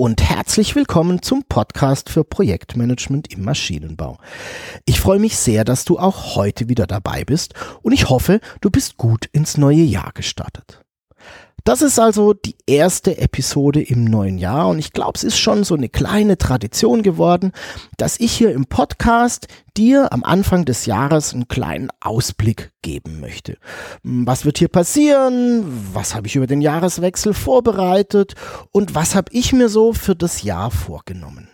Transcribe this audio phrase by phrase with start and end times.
[0.00, 4.16] Und herzlich willkommen zum Podcast für Projektmanagement im Maschinenbau.
[4.86, 8.70] Ich freue mich sehr, dass du auch heute wieder dabei bist und ich hoffe, du
[8.70, 10.80] bist gut ins neue Jahr gestartet.
[11.64, 15.64] Das ist also die erste Episode im neuen Jahr und ich glaube, es ist schon
[15.64, 17.52] so eine kleine Tradition geworden,
[17.96, 23.58] dass ich hier im Podcast dir am Anfang des Jahres einen kleinen Ausblick geben möchte.
[24.02, 25.64] Was wird hier passieren?
[25.92, 28.34] Was habe ich über den Jahreswechsel vorbereitet?
[28.72, 31.48] Und was habe ich mir so für das Jahr vorgenommen?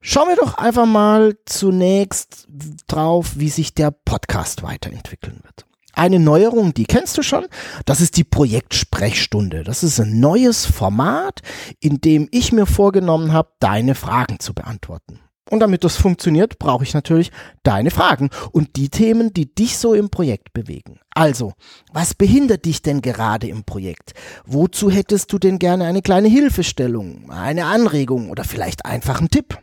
[0.00, 2.48] Schauen wir doch einfach mal zunächst
[2.86, 5.69] drauf, wie sich der Podcast weiterentwickeln wird
[6.00, 7.46] eine Neuerung, die kennst du schon.
[7.84, 9.64] Das ist die Projektsprechstunde.
[9.64, 11.42] Das ist ein neues Format,
[11.78, 15.20] in dem ich mir vorgenommen habe, deine Fragen zu beantworten.
[15.50, 17.32] Und damit das funktioniert, brauche ich natürlich
[17.64, 21.00] deine Fragen und die Themen, die dich so im Projekt bewegen.
[21.14, 21.52] Also,
[21.92, 24.14] was behindert dich denn gerade im Projekt?
[24.46, 29.58] Wozu hättest du denn gerne eine kleine Hilfestellung, eine Anregung oder vielleicht einfach einen Tipp?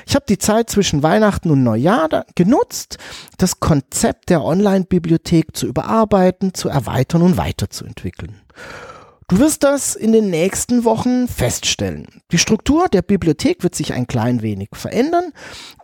[0.06, 2.98] Ich habe die Zeit zwischen Weihnachten und Neujahr genutzt,
[3.38, 8.40] das Konzept der Online-Bibliothek zu überarbeiten, zu erweitern und weiterzuentwickeln.
[9.30, 12.06] Du wirst das in den nächsten Wochen feststellen.
[12.32, 15.32] Die Struktur der Bibliothek wird sich ein klein wenig verändern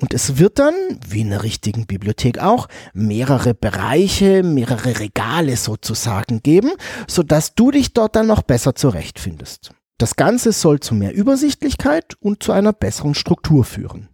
[0.00, 0.72] und es wird dann,
[1.06, 6.70] wie in einer richtigen Bibliothek auch, mehrere Bereiche, mehrere Regale sozusagen geben,
[7.06, 9.72] sodass du dich dort dann noch besser zurechtfindest.
[9.98, 14.08] Das Ganze soll zu mehr Übersichtlichkeit und zu einer besseren Struktur führen.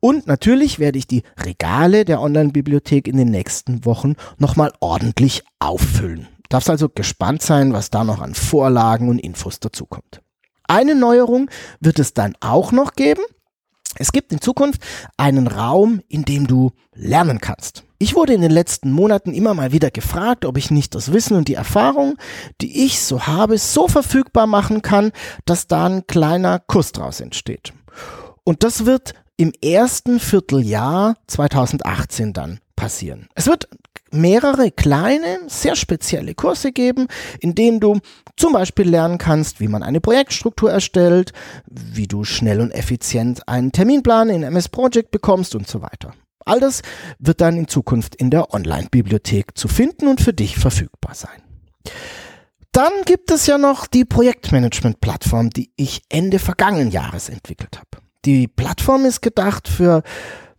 [0.00, 6.26] Und natürlich werde ich die Regale der Online-Bibliothek in den nächsten Wochen nochmal ordentlich auffüllen.
[6.52, 10.20] Darfst also gespannt sein, was da noch an Vorlagen und Infos dazukommt.
[10.68, 11.48] Eine Neuerung
[11.80, 13.22] wird es dann auch noch geben.
[13.96, 14.82] Es gibt in Zukunft
[15.16, 17.84] einen Raum, in dem du lernen kannst.
[17.98, 21.38] Ich wurde in den letzten Monaten immer mal wieder gefragt, ob ich nicht das Wissen
[21.38, 22.18] und die Erfahrung,
[22.60, 25.12] die ich so habe, so verfügbar machen kann,
[25.46, 27.72] dass da ein kleiner Kurs draus entsteht.
[28.44, 33.28] Und das wird im ersten Vierteljahr 2018 dann passieren.
[33.34, 33.68] Es wird
[34.12, 37.08] mehrere kleine, sehr spezielle Kurse geben,
[37.40, 37.98] in denen du
[38.36, 41.32] zum Beispiel lernen kannst, wie man eine Projektstruktur erstellt,
[41.66, 46.14] wie du schnell und effizient einen Terminplan in MS Project bekommst und so weiter.
[46.44, 46.82] All das
[47.18, 51.42] wird dann in Zukunft in der Online-Bibliothek zu finden und für dich verfügbar sein.
[52.72, 58.02] Dann gibt es ja noch die Projektmanagement-Plattform, die ich Ende vergangenen Jahres entwickelt habe.
[58.24, 60.02] Die Plattform ist gedacht für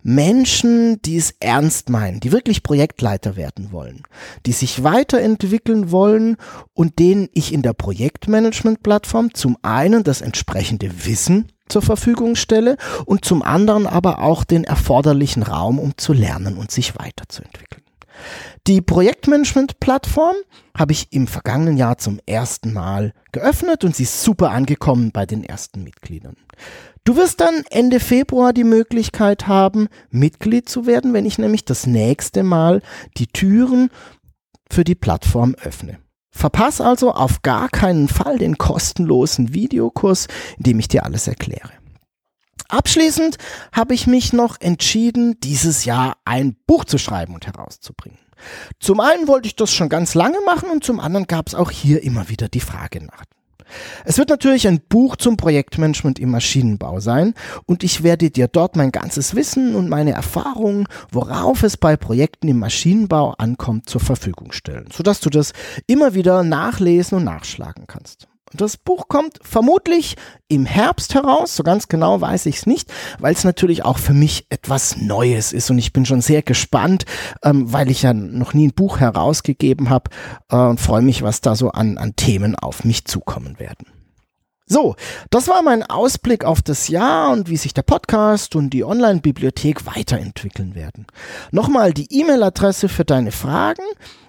[0.06, 4.02] Menschen, die es ernst meinen, die wirklich Projektleiter werden wollen,
[4.44, 6.36] die sich weiterentwickeln wollen
[6.74, 13.24] und denen ich in der Projektmanagement-Plattform zum einen das entsprechende Wissen zur Verfügung stelle und
[13.24, 17.82] zum anderen aber auch den erforderlichen Raum, um zu lernen und sich weiterzuentwickeln.
[18.66, 20.36] Die Projektmanagement-Plattform
[20.74, 25.26] habe ich im vergangenen Jahr zum ersten Mal geöffnet und sie ist super angekommen bei
[25.26, 26.36] den ersten Mitgliedern.
[27.04, 31.86] Du wirst dann Ende Februar die Möglichkeit haben, Mitglied zu werden, wenn ich nämlich das
[31.86, 32.80] nächste Mal
[33.18, 33.90] die Türen
[34.70, 35.98] für die Plattform öffne.
[36.30, 40.26] Verpass also auf gar keinen Fall den kostenlosen Videokurs,
[40.56, 41.70] in dem ich dir alles erkläre.
[42.68, 43.36] Abschließend
[43.72, 48.23] habe ich mich noch entschieden, dieses Jahr ein Buch zu schreiben und herauszubringen.
[48.80, 51.70] Zum einen wollte ich das schon ganz lange machen und zum anderen gab es auch
[51.70, 53.24] hier immer wieder die Frage nach
[54.04, 57.34] es wird natürlich ein Buch zum Projektmanagement im Maschinenbau sein
[57.66, 62.48] und ich werde dir dort mein ganzes Wissen und meine Erfahrungen, worauf es bei Projekten
[62.48, 65.52] im Maschinenbau ankommt, zur Verfügung stellen, sodass du das
[65.86, 68.28] immer wieder nachlesen und nachschlagen kannst.
[68.56, 70.16] Das Buch kommt vermutlich
[70.46, 74.14] im Herbst heraus, so ganz genau weiß ich es nicht, weil es natürlich auch für
[74.14, 77.04] mich etwas Neues ist und ich bin schon sehr gespannt,
[77.42, 80.10] ähm, weil ich ja noch nie ein Buch herausgegeben habe
[80.50, 83.88] äh, und freue mich, was da so an, an Themen auf mich zukommen werden.
[84.66, 84.94] So,
[85.30, 89.84] das war mein Ausblick auf das Jahr und wie sich der Podcast und die Online-Bibliothek
[89.84, 91.06] weiterentwickeln werden.
[91.50, 93.82] Nochmal die E-Mail-Adresse für deine Fragen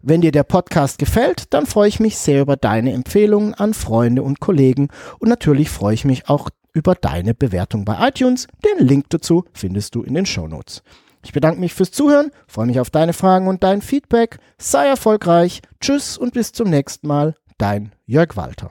[0.00, 4.22] Wenn dir der Podcast gefällt, dann freue ich mich sehr über deine Empfehlungen an Freunde
[4.22, 4.88] und Kollegen
[5.18, 8.46] und natürlich freue ich mich auch über deine Bewertung bei iTunes.
[8.64, 10.82] Den Link dazu findest du in den Show Notes.
[11.24, 14.38] Ich bedanke mich fürs Zuhören, freue mich auf deine Fragen und dein Feedback.
[14.58, 15.62] Sei erfolgreich.
[15.80, 17.34] Tschüss und bis zum nächsten Mal.
[17.58, 18.70] Dein Jörg Walter.